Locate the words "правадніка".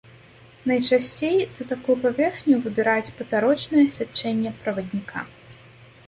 4.63-5.19